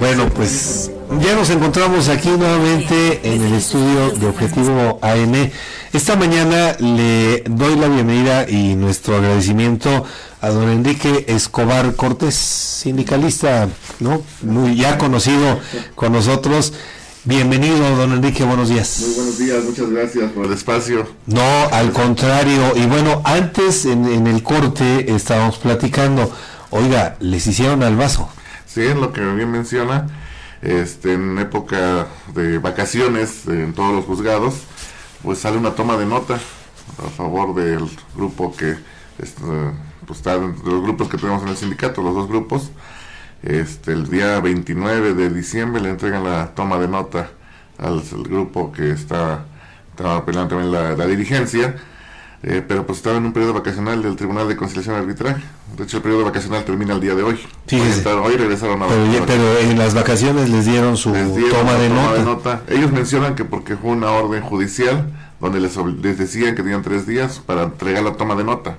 [0.00, 5.50] Bueno, pues ya nos encontramos aquí nuevamente en el estudio de Objetivo AM.
[5.92, 10.04] Esta mañana le doy la bienvenida y nuestro agradecimiento
[10.40, 13.68] a don Enrique Escobar Cortés, sindicalista,
[14.00, 14.22] ¿no?
[14.42, 15.60] Muy ya conocido
[15.94, 16.72] con nosotros.
[17.24, 18.98] Bienvenido, don Enrique, buenos días.
[19.00, 21.08] Muy buenos días, muchas gracias por el espacio.
[21.26, 22.72] No, al contrario.
[22.76, 26.30] Y bueno, antes en, en el corte estábamos platicando,
[26.70, 28.28] oiga, les hicieron al vaso.
[28.76, 30.06] Sí, en lo que bien menciona,
[30.60, 34.64] este, en época de vacaciones en todos los juzgados,
[35.22, 38.72] pues sale una toma de nota a favor del grupo que
[39.18, 39.42] este,
[40.06, 42.70] pues, está de los grupos que tenemos en el sindicato, los dos grupos.
[43.42, 47.30] Este, el día 29 de diciembre le entregan la toma de nota
[47.78, 49.46] al, grupo que está,
[49.88, 51.76] estaba peleando también la dirigencia
[52.42, 55.42] eh, pero pues estaba en un periodo vacacional del Tribunal de Conciliación y Arbitraje.
[55.76, 57.38] De hecho, el periodo vacacional termina el día de hoy.
[57.66, 62.62] Sí, hoy, regresaron a pero, pero en las vacaciones les dieron su toma, de, nota.
[62.68, 67.06] Ellos mencionan que porque fue una orden judicial donde les, les, decían que tenían tres
[67.06, 68.76] días para entregar la toma de nota.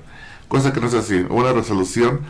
[0.47, 1.25] Cosa que no es así.
[1.29, 2.21] Una resolución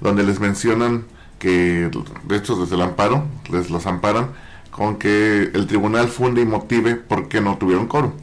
[0.00, 1.04] donde les mencionan
[1.38, 1.90] que,
[2.24, 4.28] de hecho, desde el amparo, les los amparan
[4.70, 8.14] con que el tribunal funde y motive por qué no tuvieron coro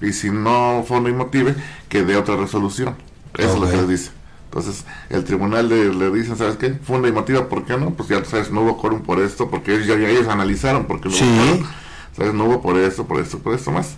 [0.00, 1.54] y si no fondo y motive,
[1.88, 2.96] que dé otra resolución.
[3.36, 4.10] Eso es lo que les dice.
[4.46, 6.70] Entonces, el tribunal le, le dice, ¿sabes qué?
[6.70, 7.90] Funda y motiva, ¿por qué no?
[7.90, 11.14] Pues ya sabes, no hubo quórum por esto, porque ellos ya, ellos analizaron porque no
[11.14, 11.66] hubo
[12.16, 12.34] ¿Sabes?
[12.34, 13.96] No hubo por esto, por esto, por esto más.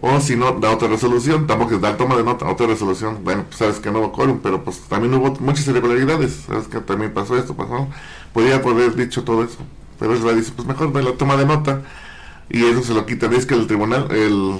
[0.00, 3.18] O si no, da otra resolución, tampoco es dar toma de nota, otra resolución.
[3.22, 6.44] Bueno, pues sabes que no hubo quórum, pero pues también hubo muchas irregularidades.
[6.46, 7.88] Sabes que también pasó esto, pasó.
[8.32, 9.58] Podría haber dicho todo eso.
[9.98, 11.82] Pero él le dice, pues mejor de la toma de nota.
[12.48, 13.34] Y eso se lo quitan.
[13.34, 14.58] Es que el tribunal, el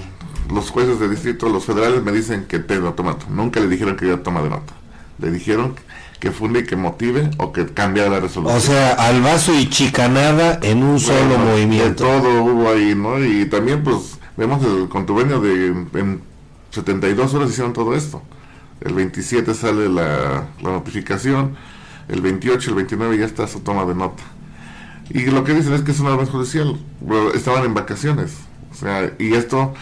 [0.49, 3.25] los jueces de distrito, los federales, me dicen que te lo tomato.
[3.29, 4.73] Nunca le dijeron que yo toma de nota.
[5.19, 5.75] Le dijeron
[6.19, 8.57] que funde y que motive o que cambie la resolución.
[8.57, 12.03] O sea, al vaso y chicanada en un solo movimiento.
[12.03, 13.23] todo hubo ahí, ¿no?
[13.23, 16.21] Y también, pues, vemos el contubenio de en
[16.69, 18.21] 72 horas hicieron todo esto.
[18.81, 21.55] El 27 sale la, la notificación,
[22.07, 24.23] el 28, el 29 ya está su toma de nota.
[25.09, 26.79] Y lo que dicen es que es una orden judicial.
[27.35, 28.33] estaban en vacaciones.
[28.71, 29.73] O sea, y esto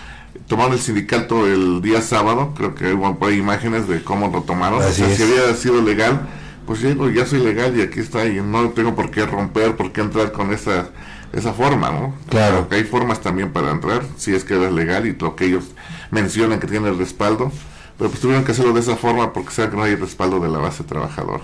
[0.47, 4.89] tomaron el sindicato el día sábado, creo que hay imágenes de cómo lo tomaron, o
[4.89, 6.27] sea, si había sido legal,
[6.65, 9.91] pues yo ya soy legal y aquí está, y no tengo por qué romper, por
[9.91, 10.89] qué entrar con esa
[11.33, 12.13] esa forma, ¿no?
[12.29, 12.67] Claro.
[12.67, 15.65] que hay formas también para entrar, si es que es legal y lo que ellos
[16.11, 17.51] mencionan que tiene el respaldo,
[17.97, 20.49] pero pues tuvieron que hacerlo de esa forma porque saben que no hay respaldo de
[20.49, 21.43] la base trabajadora.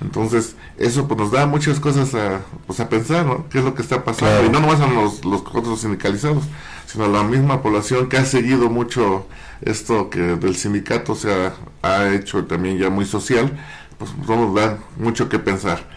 [0.00, 3.48] Entonces, eso pues nos da muchas cosas a, pues, a pensar, ¿no?
[3.48, 4.44] ¿Qué es lo que está pasando?
[4.44, 6.44] Y no nomás a los, los otros sindicalizados,
[6.86, 9.26] sino la misma población que ha seguido mucho
[9.62, 11.52] esto que del sindicato se
[11.82, 13.52] ha, hecho también ya muy social,
[13.98, 15.88] pues nos da mucho que pensar.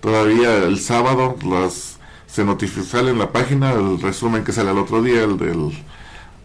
[0.00, 1.36] Todavía el sábado
[2.26, 5.72] se notifica, sale en la página el resumen que sale al otro día, el del,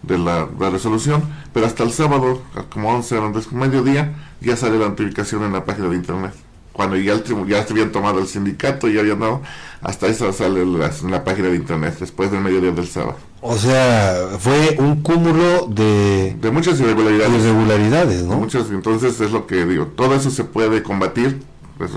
[0.01, 2.41] de la, resolución, pero hasta el sábado,
[2.71, 6.42] como 11 horas, mediodía, ya sale la notificación en la página de internet
[6.73, 9.41] cuando ya, el, ya se habían tomado el sindicato y habían dado,
[9.81, 13.17] hasta eso sale en la página de internet después del mediodía del sábado.
[13.41, 16.35] O sea, fue un cúmulo de...
[16.41, 17.43] De muchas irregularidades.
[17.43, 18.37] Irregularidades, ¿no?
[18.37, 21.41] Muchas, entonces es lo que digo, todo eso se puede combatir,
[21.77, 21.91] pues,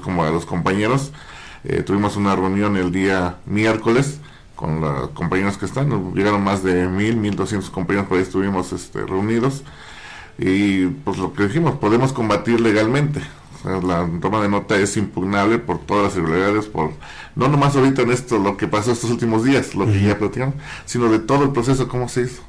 [0.00, 1.10] como a los compañeros.
[1.64, 4.18] Eh, tuvimos una reunión el día miércoles
[4.54, 8.72] con los compañeros que están, llegaron más de mil, mil doscientos compañeros, por ahí estuvimos
[8.72, 9.62] este, reunidos.
[10.38, 13.20] Y pues lo que dijimos, podemos combatir legalmente
[13.64, 16.92] la toma de nota es impugnable por todas las irregularidades, por
[17.36, 20.54] no nomás ahorita en esto, lo que pasó estos últimos días, lo que ya platicamos,
[20.86, 22.42] sino de todo el proceso, cómo se hizo.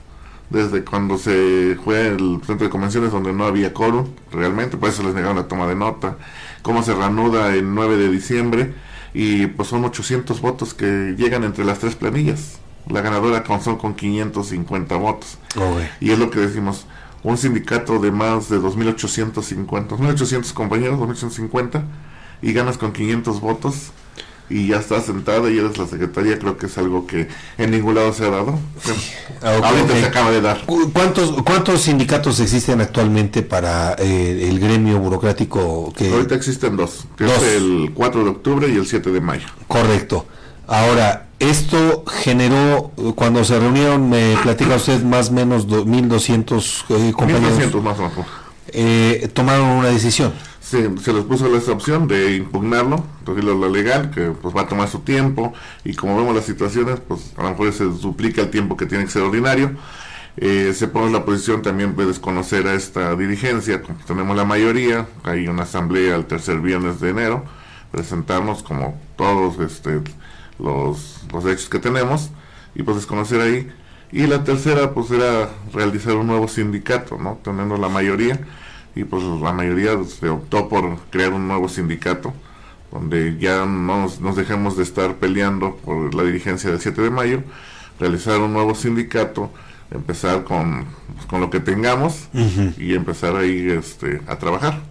[0.50, 5.02] Desde cuando se fue el centro de convenciones donde no había coro, realmente, por eso
[5.04, 6.18] les negaron la toma de nota,
[6.62, 8.74] cómo se reanuda el 9 de diciembre,
[9.14, 12.60] y pues son 800 votos que llegan entre las tres planillas.
[12.90, 15.38] La ganadora con, son con 550 votos.
[16.02, 16.86] Y es lo que decimos,
[17.24, 21.84] un sindicato de más de 2.850, 2.800 compañeros, 2.850,
[22.42, 23.92] y ganas con 500 votos
[24.52, 27.28] y ya estás sentada y eres la secretaria, creo que es algo que
[27.58, 28.60] en ningún lado se ha dado.
[29.42, 30.62] Ahorita se acaba de dar.
[30.92, 35.94] ¿Cuántos, ¿Cuántos sindicatos existen actualmente para eh, el gremio burocrático?
[35.96, 39.48] que Ahorita existen dos, que es el 4 de octubre y el 7 de mayo.
[39.68, 40.26] Correcto.
[40.68, 47.84] Ahora, esto generó, cuando se reunieron, me platica usted más o menos 1.200 eh, compañeros.
[47.84, 48.28] más o menos.
[48.68, 50.34] Eh, tomaron una decisión.
[50.62, 54.68] Sí, se les puso esa opción de impugnarlo, decirlo lo legal, que pues va a
[54.68, 55.52] tomar su tiempo,
[55.84, 59.06] y como vemos las situaciones, pues a lo mejor se duplica el tiempo que tiene
[59.06, 59.72] que ser ordinario.
[60.38, 65.08] Eh, se pone la posición también de desconocer a esta dirigencia, como tenemos la mayoría,
[65.24, 67.44] hay una asamblea el tercer viernes de enero,
[67.92, 70.02] presentarnos como todos este,
[70.62, 72.32] los, los derechos que tenemos
[72.76, 73.72] y pues desconocer ahí.
[74.12, 77.40] Y la tercera pues era realizar un nuevo sindicato, ¿no?
[77.44, 78.40] Teniendo la mayoría
[78.96, 82.34] y pues la mayoría se optó por crear un nuevo sindicato
[82.92, 87.44] donde ya no nos, dejemos de estar peleando por la dirigencia del 7 de mayo,
[88.00, 89.50] realizar un nuevo sindicato,
[89.92, 90.86] empezar con,
[91.16, 92.28] pues, con lo que tengamos
[92.78, 94.91] y empezar ahí este, a trabajar.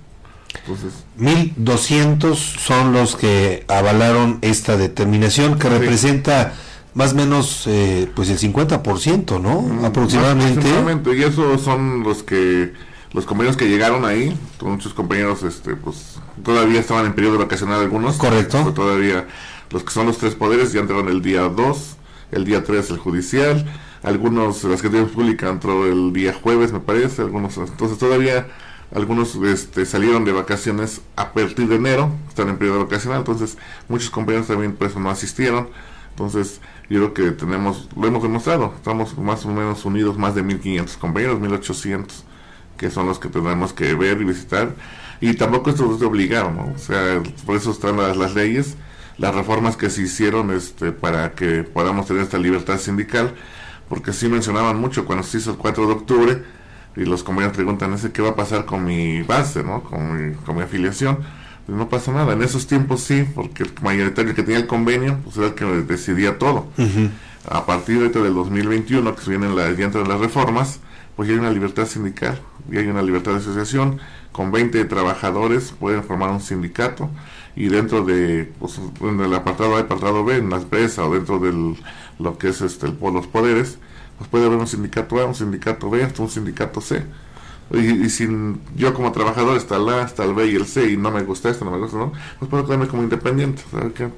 [0.58, 6.54] Entonces, 1200 son los que avalaron esta determinación que representa
[6.94, 9.62] más o menos eh, pues el 50%, ¿no?
[9.62, 11.16] Mm, aproximadamente.
[11.16, 12.72] Y esos son los que
[13.12, 18.16] los compañeros que llegaron ahí, muchos compañeros este pues todavía estaban en periodo vacacional algunos.
[18.16, 18.72] Correcto.
[18.74, 19.26] Todavía
[19.70, 21.96] los que son los tres poderes ya entraron el día 2,
[22.32, 23.64] el día 3 el judicial,
[24.02, 28.48] algunos la Secretaría Pública entró el día jueves, me parece, algunos entonces todavía
[28.92, 33.56] algunos este, salieron de vacaciones a partir de enero, están en periodo vacacional, entonces
[33.88, 35.68] muchos compañeros también por eso no asistieron.
[36.10, 36.60] Entonces,
[36.90, 40.96] yo creo que tenemos, lo hemos demostrado, estamos más o menos unidos más de 1500
[40.96, 42.24] compañeros, 1800,
[42.76, 44.74] que son los que tenemos que ver y visitar.
[45.20, 46.72] Y tampoco esto es obligado, ¿no?
[46.74, 48.76] O sea, por eso están las, las leyes,
[49.18, 53.34] las reformas que se hicieron este, para que podamos tener esta libertad sindical,
[53.88, 56.44] porque sí mencionaban mucho cuando se hizo el 4 de octubre,
[56.96, 59.82] y los compañeros preguntan, ¿ese qué va a pasar con mi base, ¿no?
[59.82, 61.18] Con mi, con mi afiliación
[61.70, 62.32] pues no pasa nada.
[62.32, 65.64] En esos tiempos sí, porque el mayoritario que tenía el convenio, pues era el que
[65.64, 66.66] decidía todo.
[67.48, 70.80] A partir de del 2021, que se vienen las, ya entran las reformas,
[71.14, 74.00] pues ya hay una libertad sindical, ya hay una libertad de asociación,
[74.32, 77.08] con 20 trabajadores pueden formar un sindicato
[77.54, 81.38] y dentro de pues, en el apartado A, apartado B, en la empresa o dentro
[81.38, 81.76] de
[82.18, 83.78] lo que es este el, los poderes,
[84.20, 87.02] pues puede haber un sindicato A, un sindicato B, hasta un sindicato C
[87.72, 88.26] y, si
[88.74, 91.22] yo como trabajador está el A, está el B y el C y no me
[91.22, 92.12] gusta esto, no me gusta, ¿no?
[92.38, 93.62] Pues puedo quedarme como independiente,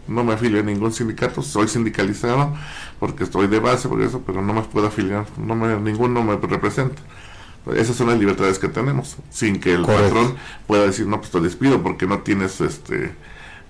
[0.08, 2.54] no me afilio a ningún sindicato, soy sindicalizado
[2.98, 6.36] porque estoy de base por eso, pero no me puedo afiliar, no me, ninguno me
[6.36, 7.02] representa.
[7.76, 10.34] Esas son las libertades que tenemos, sin que el patrón
[10.66, 13.14] pueda decir, no, pues te despido porque no tienes este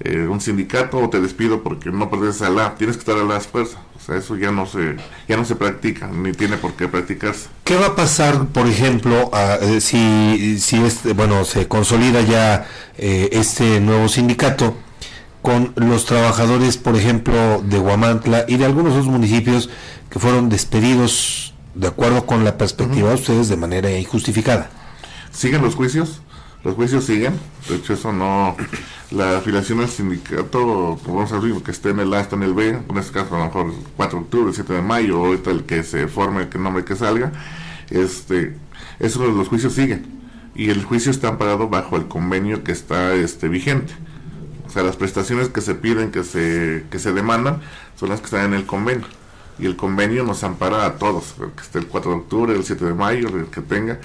[0.05, 3.25] eh, un sindicato o te despido porque no perteneces a la, tienes que estar a
[3.25, 3.79] la fuerzas.
[3.97, 4.97] O sea, eso ya no se
[5.29, 7.49] ya no se practica, ni tiene por qué practicarse.
[7.63, 12.67] ¿Qué va a pasar, por ejemplo, eh, si, si este, bueno, se consolida ya
[12.99, 14.77] eh, este nuevo sindicato
[15.41, 19.71] con los trabajadores, por ejemplo, de Huamantla y de algunos otros municipios
[20.11, 24.69] que fueron despedidos de acuerdo con la perspectiva de ustedes de manera injustificada?
[25.31, 26.23] ¿Siguen los juicios?
[26.65, 27.39] Los juicios siguen,
[27.69, 28.57] de hecho eso no,
[29.11, 32.55] la afiliación al sindicato, vamos a decir, que esté en el A, está en el
[32.55, 35.65] B, en este caso a lo mejor 4 de octubre, 7 de mayo, ahorita el
[35.65, 37.33] que se forme, el nombre que salga,
[37.91, 38.57] este,
[39.01, 40.07] eso los juicios siguen,
[40.55, 43.95] y el juicio está amparado bajo el convenio que está este vigente.
[44.67, 47.61] O sea, las prestaciones que se piden, que se, que se demandan,
[47.99, 49.07] son las que están en el convenio.
[49.59, 52.65] Y el convenio nos ampara a todos, el que esté el 4 de octubre, el
[52.65, 53.99] 7 de mayo, el que tenga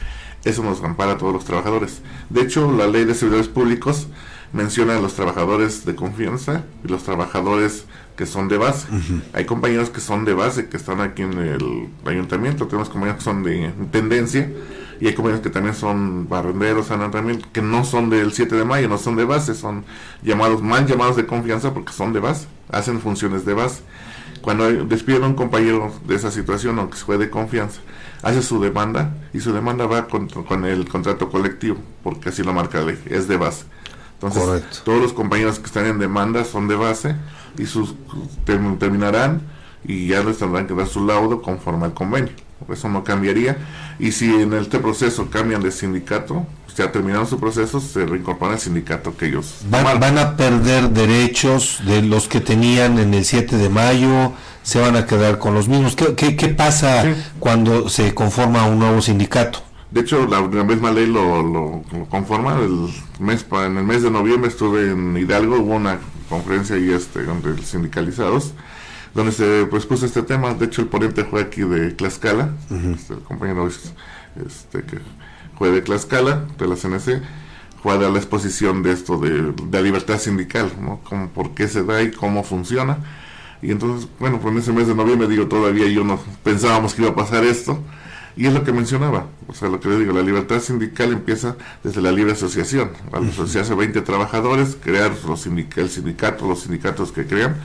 [0.47, 2.01] eso nos ampara a todos los trabajadores.
[2.29, 4.07] De hecho, la ley de servidores públicos
[4.53, 7.85] menciona a los trabajadores de confianza y los trabajadores
[8.15, 8.87] que son de base.
[9.33, 13.23] Hay compañeros que son de base, que están aquí en el ayuntamiento, tenemos compañeros que
[13.25, 14.49] son de intendencia
[14.99, 16.87] y hay compañeros que también son barrenderos,
[17.51, 19.83] que no son del 7 de mayo, no son de base, son
[20.23, 23.81] llamados, mal llamados de confianza porque son de base, hacen funciones de base.
[24.41, 27.81] Cuando despiden a un compañero de esa situación, aunque fue de confianza,
[28.21, 32.53] hace su demanda y su demanda va con, con, el contrato colectivo, porque así lo
[32.53, 33.65] marca la ley, es de base.
[34.13, 37.15] Entonces, todos los compañeros que están en demanda son de base
[37.57, 37.93] y sus
[38.45, 39.41] terminarán
[39.83, 42.33] y ya les tendrán que dar su laudo conforme al convenio.
[42.69, 43.57] Eso no cambiaría.
[43.99, 46.45] Y si en este proceso cambian de sindicato,
[46.77, 49.61] ya terminaron su proceso, se reincorporan al sindicato que ellos...
[49.69, 54.79] Van, van a perder derechos de los que tenían en el 7 de mayo, se
[54.79, 55.95] van a quedar con los mismos.
[55.95, 57.03] ¿Qué, qué, pasa
[57.39, 59.63] cuando se conforma un nuevo sindicato?
[59.89, 62.59] De hecho, la, misma ley lo, lo, conforma.
[62.59, 65.97] El mes, en el mes de noviembre estuve en Hidalgo, hubo una
[66.29, 68.53] conferencia ahí este, donde sindicalizados,
[69.15, 70.53] donde se pues, puso este tema.
[70.53, 72.51] De hecho, el ponente fue aquí de Tlaxcala,
[72.93, 74.99] este, el compañero este, que
[75.57, 77.21] fue de Tlaxcala, de la CNC,
[77.81, 80.99] fue a dar la exposición de esto de, de libertad sindical, ¿no?
[81.03, 82.97] Como por qué se da y cómo funciona
[83.61, 87.01] y entonces, bueno, pues en ese mes de noviembre, digo, todavía yo no pensábamos que
[87.01, 87.79] iba a pasar esto.
[88.35, 91.55] Y es lo que mencionaba, o sea, lo que le digo, la libertad sindical empieza
[91.83, 92.91] desde la libre asociación.
[93.11, 97.55] Al asociarse 20 trabajadores, crear los el sindicato, los sindicatos que crean.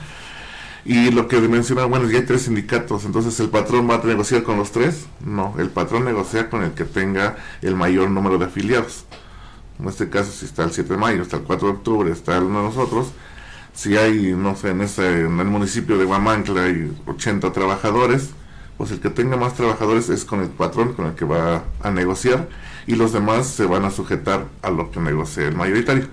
[0.85, 4.43] Y lo que mencionaba, bueno, ya hay tres sindicatos, entonces el patrón va a negociar
[4.43, 5.05] con los tres.
[5.25, 9.05] No, el patrón negocia con el que tenga el mayor número de afiliados.
[9.79, 12.37] En este caso, si está el 7 de mayo, está el 4 de octubre, está
[12.37, 13.11] el de nosotros,
[13.73, 18.29] Si hay, no sé, en, ese, en el municipio de Guamancla hay 80 trabajadores,
[18.77, 21.89] pues el que tenga más trabajadores es con el patrón con el que va a
[21.89, 22.49] negociar
[22.85, 26.07] y los demás se van a sujetar a lo que negocie el mayoritario.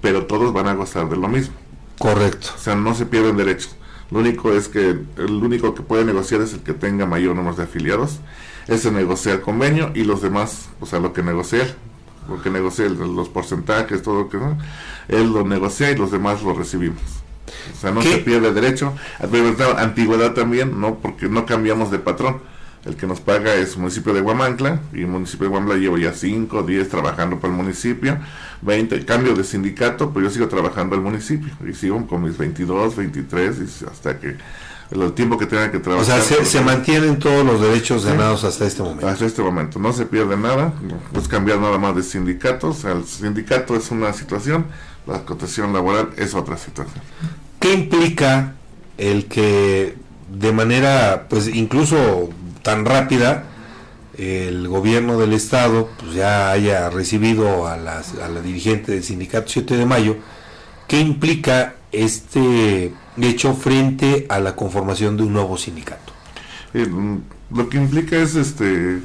[0.00, 1.54] Pero todos van a gozar de lo mismo.
[1.98, 2.48] Correcto.
[2.54, 3.76] O sea, no se pierden derechos.
[4.14, 7.56] Lo único es que el único que puede negociar es el que tenga mayor número
[7.56, 8.20] de afiliados.
[8.68, 11.66] Ese negocia el convenio y los demás, o sea, lo que negocia,
[12.28, 14.56] lo que negocia los porcentajes, todo lo que no,
[15.08, 17.02] él lo negocia y los demás lo recibimos.
[17.76, 18.94] O sea, no se pierde derecho.
[19.78, 22.40] Antigüedad también, no, porque no cambiamos de patrón.
[22.84, 25.96] El que nos paga es el municipio de Guamancla y el municipio de Guamancla llevo
[25.96, 28.18] ya 5, 10 trabajando para el municipio,
[28.60, 32.96] 20 cambio de sindicato, pero yo sigo trabajando al municipio y sigo con mis 22,
[32.96, 34.36] 23 y hasta que
[34.90, 36.20] el tiempo que tenga que trabajar.
[36.20, 39.08] O sea, se, mantienen todos los derechos ganados hasta este momento.
[39.08, 40.74] Hasta este momento, no se pierde nada,
[41.12, 44.66] no es cambiar nada más de sindicatos, el sindicato es una situación,
[45.06, 47.02] la cotación laboral es otra situación.
[47.60, 48.54] ¿Qué implica
[48.98, 49.96] el que
[50.30, 52.30] de manera, pues incluso
[52.64, 53.44] tan rápida,
[54.18, 59.48] el gobierno del estado pues ya haya recibido a, las, a la dirigente del sindicato
[59.48, 60.16] 7 de mayo,
[60.88, 66.12] ¿qué implica este hecho frente a la conformación de un nuevo sindicato?
[66.72, 66.88] Eh,
[67.52, 69.00] lo que implica es este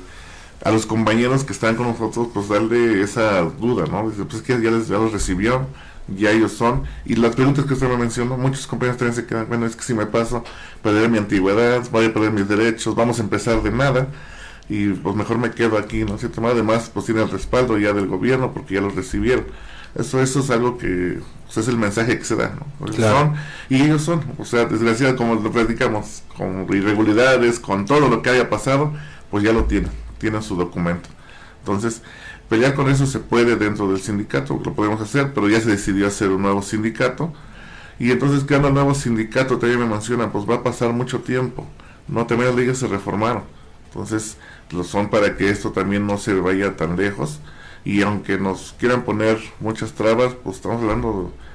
[0.63, 4.09] a los compañeros que están con nosotros pues darle esa duda, ¿no?
[4.09, 5.67] Dice, pues que ya, les, ya los recibió,
[6.15, 6.83] ya ellos son.
[7.05, 9.83] Y las preguntas que usted me mencionó, muchos compañeros también se quedan, bueno, es que
[9.83, 10.43] si me paso,
[10.81, 14.07] perderé mi antigüedad, voy a perder mis derechos, vamos a empezar de nada.
[14.69, 16.45] Y pues mejor me quedo aquí, ¿no es cierto?
[16.47, 19.45] Además, pues tiene el respaldo ya del gobierno porque ya los recibieron.
[19.95, 22.93] Eso, eso es algo que pues, es el mensaje que se da, ¿no?
[22.93, 23.33] Son,
[23.69, 28.29] y ellos son, o sea, desgraciado como lo platicamos, con irregularidades, con todo lo que
[28.29, 28.93] haya pasado,
[29.31, 31.09] pues ya lo tienen, tienen su documento.
[31.59, 32.03] Entonces,
[32.49, 36.07] Pelear con eso se puede dentro del sindicato, lo podemos hacer, pero ya se decidió
[36.07, 37.31] hacer un nuevo sindicato.
[37.99, 41.67] Y entonces, creando el nuevo sindicato, también me mencionan, pues va a pasar mucho tiempo.
[42.07, 43.43] No, también las leyes se reformaron.
[43.85, 44.37] Entonces,
[44.71, 47.39] lo son para que esto también no se vaya tan lejos.
[47.85, 51.49] Y aunque nos quieran poner muchas trabas, pues estamos hablando de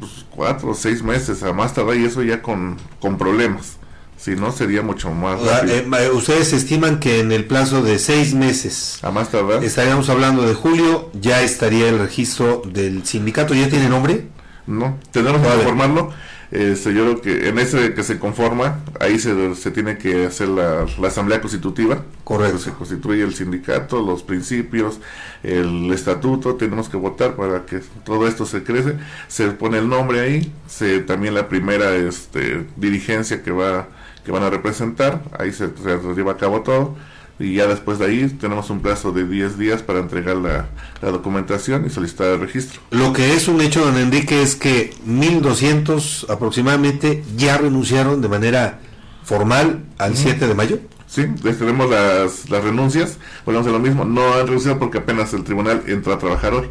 [0.00, 3.78] pues, cuatro o seis meses a más tardar y eso ya con, con problemas.
[4.22, 9.00] Si no, sería mucho más eh, ustedes estiman que en el plazo de seis meses,
[9.02, 13.52] a más tardar, estaríamos hablando de julio, ya estaría el registro del sindicato.
[13.52, 14.28] ¿Ya tiene nombre?
[14.68, 16.12] No, tenemos que conformarlo.
[16.52, 20.48] Este, yo creo que en ese que se conforma, ahí se, se tiene que hacer
[20.48, 22.04] la, asamblea constitutiva.
[22.24, 22.58] Correcto.
[22.58, 25.00] Se constituye el sindicato, los principios,
[25.42, 28.96] el estatuto, tenemos que votar para que todo esto se crece.
[29.28, 33.88] Se pone el nombre ahí, se también la primera este, dirigencia que va
[34.24, 35.68] que van a representar, ahí se,
[36.14, 36.94] lleva a cabo todo
[37.42, 40.68] y ya después de ahí tenemos un plazo de 10 días para entregar la,
[41.00, 42.80] documentación y solicitar el registro.
[42.90, 48.78] Lo que es un hecho, don Enrique, es que 1.200 aproximadamente ya renunciaron de manera
[49.24, 50.78] formal al 7 de mayo.
[51.08, 55.42] Sí, tenemos las, las renuncias, volvemos a lo mismo, no han renunciado porque apenas el
[55.42, 56.70] tribunal entra a trabajar hoy.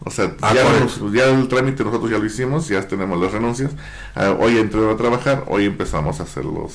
[0.00, 0.54] O sea, ah,
[1.12, 3.72] ya, el trámite nosotros ya lo hicimos, ya tenemos las renuncias.
[4.14, 6.72] Ah, hoy entré a trabajar, hoy empezamos a hacer los,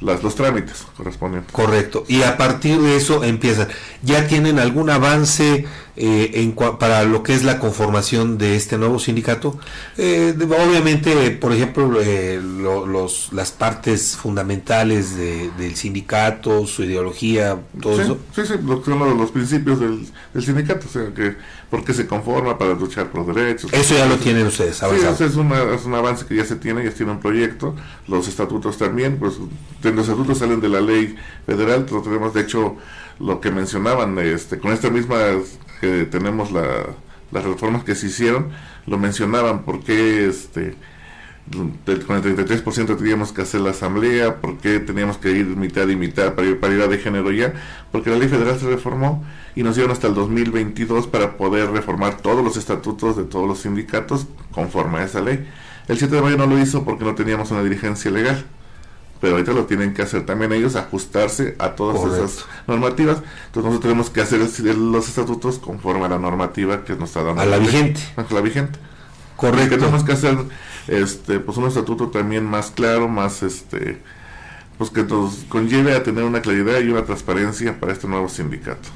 [0.00, 1.52] las, los trámites correspondientes.
[1.52, 2.04] Correcto.
[2.08, 3.68] Y a partir de eso empiezan.
[4.02, 5.66] ¿Ya tienen algún avance
[5.96, 9.58] eh, en para lo que es la conformación de este nuevo sindicato?
[9.98, 18.18] Eh, obviamente, por ejemplo, eh, los, las partes fundamentales del sindicato, su ideología, todo eso.
[18.34, 18.54] Sí, sí,
[18.84, 20.86] son los, principios del, del sindicato.
[20.88, 21.36] O sea, que
[21.70, 23.72] por qué se conforma para luchar por derechos.
[23.72, 27.12] Eso ya lo tienen ustedes, Sí, es, un avance que ya se tiene, ya tiene
[27.12, 27.76] un proyecto,
[28.08, 29.34] los estatutos también, pues
[29.96, 31.16] los estatutos salen de la ley
[31.46, 32.76] federal, tenemos, de hecho,
[33.18, 35.18] lo que mencionaban, este, con esta misma
[35.80, 36.86] que tenemos la,
[37.30, 38.50] las reformas que se hicieron,
[38.86, 40.74] lo mencionaban, porque este
[41.50, 45.96] con el 33% teníamos que hacer la asamblea, por qué teníamos que ir mitad y
[45.96, 47.52] mitad para ir paridad de género ya,
[47.90, 49.24] porque la ley federal se reformó
[49.56, 53.60] y nos dieron hasta el 2022 para poder reformar todos los estatutos de todos los
[53.60, 55.44] sindicatos conforme a esa ley.
[55.88, 58.44] El 7 de mayo no lo hizo porque no teníamos una dirigencia legal,
[59.20, 63.18] pero ahorita lo tienen que hacer también ellos, ajustarse a todas esas normativas.
[63.46, 64.40] Entonces nosotros tenemos que hacer
[64.76, 67.42] los estatutos conforme a la normativa que nos está dando.
[67.42, 68.00] A la vigente.
[68.16, 68.78] A la vigente.
[69.36, 69.78] Correcto.
[69.78, 70.36] tenemos que hacer
[70.86, 74.02] este pues un estatuto también más claro, más este
[74.76, 78.88] pues que nos conlleve a tener una claridad y una transparencia para este nuevo sindicato.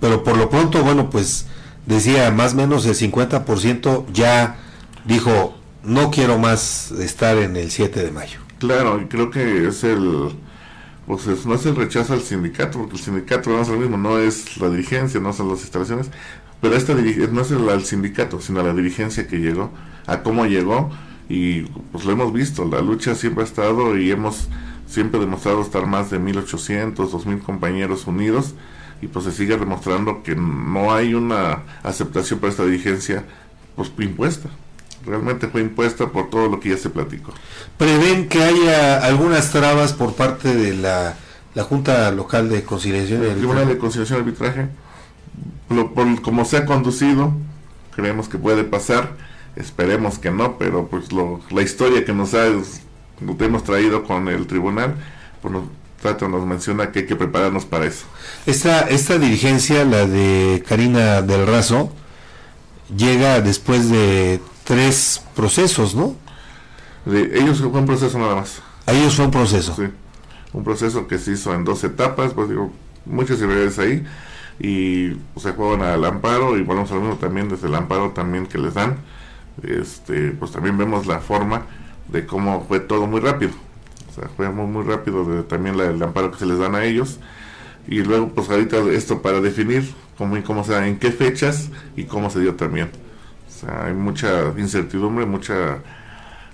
[0.00, 1.46] Pero por lo pronto, bueno, pues
[1.86, 4.56] decía más o menos el 50% ya
[5.04, 8.38] dijo, no quiero más estar en el 7 de mayo.
[8.62, 10.28] Claro, y creo que es el,
[11.08, 14.18] pues no es el rechazo al sindicato, porque el sindicato no es lo mismo, no
[14.20, 16.12] es la dirigencia, no son las instalaciones,
[16.60, 19.72] pero esta no es el, al sindicato, sino la dirigencia que llegó,
[20.06, 20.90] a cómo llegó
[21.28, 24.48] y pues lo hemos visto, la lucha siempre ha estado y hemos
[24.86, 28.54] siempre demostrado estar más de 1800, 2000 compañeros unidos
[29.00, 33.24] y pues se sigue demostrando que no hay una aceptación para esta dirigencia
[33.74, 34.50] pues impuesta.
[35.04, 37.32] Realmente fue impuesta por todo lo que ya se platicó.
[37.76, 41.16] ¿Prevén que haya algunas trabas por parte de la,
[41.54, 44.68] la Junta Local de Conciliación y El Tribunal de Conciliación y Arbitraje,
[45.70, 47.32] lo, por, como se ha conducido,
[47.94, 49.16] creemos que puede pasar,
[49.56, 54.28] esperemos que no, pero pues lo, la historia que nos ha nos hemos traído con
[54.28, 54.94] el tribunal,
[55.40, 55.64] pues nos,
[56.00, 58.04] trato nos menciona que hay que prepararnos para eso.
[58.44, 61.92] Esta, esta dirigencia, la de Karina del Razo,
[62.94, 66.14] llega después de tres procesos, ¿no?
[67.04, 68.62] De, ellos fue un proceso nada más.
[68.86, 69.74] A ellos fue un proceso.
[69.74, 69.84] Sí,
[70.52, 72.72] un proceso que se hizo en dos etapas, pues digo,
[73.06, 74.04] muchas irregularidades ahí,
[74.60, 78.46] y se juegan al amparo, y volvemos a lo mismo también desde el amparo también
[78.46, 78.98] que les dan,
[79.62, 81.62] este, pues también vemos la forma
[82.08, 83.52] de cómo fue todo muy rápido.
[84.10, 86.74] O sea, fue muy, muy rápido de, también la, el amparo que se les dan
[86.74, 87.18] a ellos.
[87.88, 92.30] Y luego, pues ahorita esto para definir cómo, cómo se en qué fechas y cómo
[92.30, 92.90] se dio también.
[93.68, 95.78] Hay mucha incertidumbre, mucha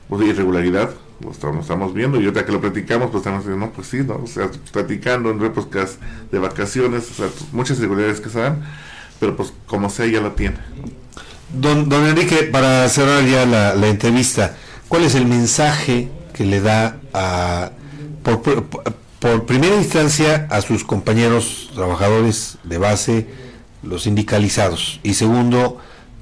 [0.08, 0.90] pues, irregularidad.
[1.20, 4.20] Lo estamos, viendo y ahorita que lo platicamos, pues estamos diciendo, no, pues sí, ¿no?
[4.22, 5.98] O sea, platicando en épocas
[6.30, 8.62] de vacaciones, sea, muchas irregularidades que se dan,
[9.18, 10.58] pero pues como sea, ya la tiene.
[11.52, 14.54] Don, don Enrique, para cerrar ya la, entrevista,
[14.86, 17.72] ¿Cuál es el mensaje que le da a,
[18.22, 18.40] por,
[19.18, 23.26] por, primera instancia a sus compañeros trabajadores de base,
[23.82, 25.00] los sindicalizados?
[25.02, 25.78] Y segundo,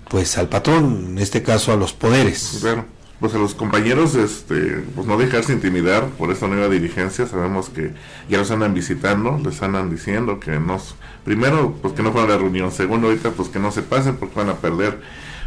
[0.09, 2.59] pues al patrón, en este caso a los poderes.
[2.61, 2.85] Claro,
[3.21, 7.27] pues a los compañeros, este, pues no dejarse intimidar por esta nueva dirigencia.
[7.27, 7.93] Sabemos que
[8.29, 10.95] ya los andan visitando, les andan diciendo que nos,
[11.25, 12.71] primero, pues que no fueron a la reunión.
[12.73, 15.01] Segundo, ahorita, pues que no se pasen porque van a perder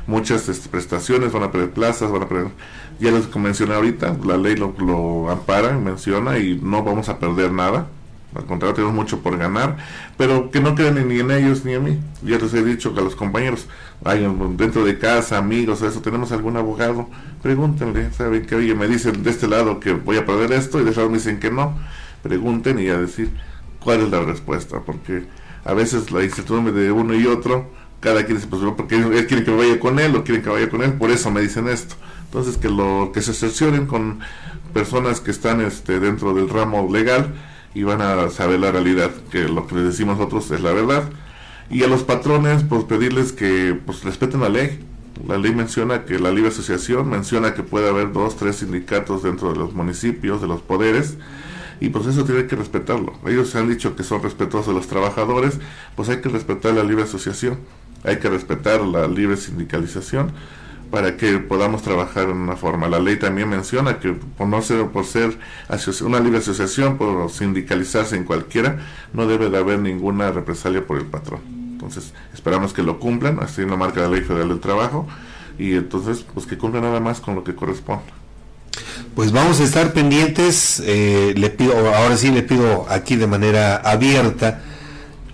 [0.07, 2.47] muchas este, prestaciones, van a perder plazas, van a perder,
[2.99, 7.51] ya les mencioné ahorita, la ley lo, lo ampara, menciona y no vamos a perder
[7.51, 7.87] nada,
[8.35, 9.77] al contrario, tenemos mucho por ganar,
[10.17, 11.99] pero que no queden ni en ellos ni en mí.
[12.21, 13.67] Ya les he dicho que a los compañeros,
[14.05, 17.09] hay dentro de casa, amigos, eso, tenemos algún abogado,
[17.41, 20.83] pregúntenle, ¿saben que Oye, me dicen de este lado que voy a perder esto y
[20.83, 21.77] de este lado me dicen que no.
[22.21, 23.31] Pregunten y a decir
[23.79, 25.23] cuál es la respuesta, porque
[25.65, 27.67] a veces la incertidumbre de uno y otro
[27.99, 30.69] cada quien dice, pues porque él quiere que vaya con él o quieren que vaya
[30.69, 31.95] con él, por eso me dicen esto.
[32.25, 34.19] Entonces que lo que se cercioren con
[34.73, 37.33] personas que están este, dentro del ramo legal
[37.73, 41.09] y van a saber la realidad, que lo que les decimos nosotros es la verdad.
[41.69, 44.79] Y a los patrones, pues pedirles que pues respeten la ley.
[45.27, 49.51] La ley menciona que la libre asociación menciona que puede haber dos, tres sindicatos dentro
[49.51, 51.17] de los municipios, de los poderes,
[51.81, 53.13] y pues eso tiene que respetarlo.
[53.25, 55.59] Ellos han dicho que son respetuosos de los trabajadores,
[55.95, 57.57] pues hay que respetar la libre asociación
[58.03, 60.31] hay que respetar la libre sindicalización
[60.91, 62.87] para que podamos trabajar en una forma.
[62.87, 65.37] La ley también menciona que por no ser por ser
[66.01, 68.79] una libre asociación, por sindicalizarse en cualquiera,
[69.13, 71.41] no debe de haber ninguna represalia por el patrón.
[71.71, 75.07] Entonces, esperamos que lo cumplan, así lo marca la Ley Federal del Trabajo,
[75.57, 78.03] y entonces, pues que cumplan nada más con lo que corresponde.
[79.15, 83.77] Pues vamos a estar pendientes, eh, le pido, ahora sí le pido aquí de manera
[83.77, 84.61] abierta,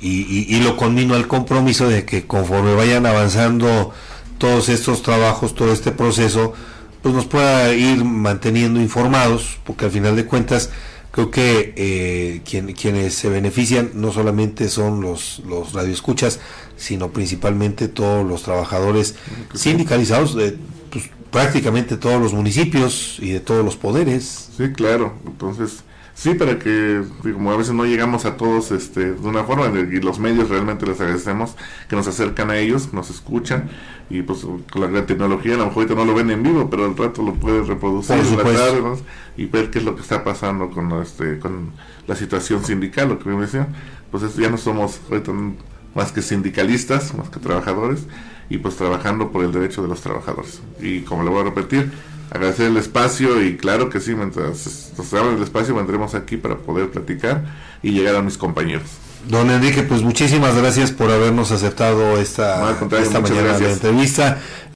[0.02, 3.92] y, lo conmino al compromiso de que conforme vayan avanzando
[4.38, 6.54] todos estos trabajos, todo este proceso,
[7.02, 10.72] pues nos pueda ir manteniendo informados, porque al final de cuentas
[11.12, 16.40] creo que eh, quienes se benefician no solamente son los, los radioescuchas,
[16.76, 19.16] sino principalmente todos los trabajadores
[19.54, 20.58] sindicalizados de
[20.90, 24.50] pues, prácticamente todos los municipios y de todos los poderes.
[24.58, 25.84] Sí, claro, entonces
[26.16, 30.00] Sí, para que, como a veces no llegamos a todos este, de una forma, y
[30.00, 31.56] los medios realmente les agradecemos
[31.90, 33.70] que nos acercan a ellos, nos escuchan,
[34.10, 36.86] y pues con la tecnología a lo mejor ahorita no lo ven en vivo, pero
[36.86, 38.16] al rato lo puedes reproducir
[39.36, 41.72] y ver qué es lo que está pasando con este con
[42.08, 43.68] la situación sindical, lo que me decía.
[44.10, 45.34] Pues ya no somos ahorita
[45.94, 48.08] más que sindicalistas, más que trabajadores,
[48.50, 50.62] y pues trabajando por el derecho de los trabajadores.
[50.80, 51.92] Y como le voy a repetir,
[52.32, 56.58] agradecer el espacio y claro que sí, mientras nos abran el espacio vendremos aquí para
[56.58, 57.44] poder platicar
[57.82, 58.90] y llegar a mis compañeros.
[59.28, 64.40] Don Enrique, pues muchísimas gracias por habernos aceptado esta, esta mañana de entrevista.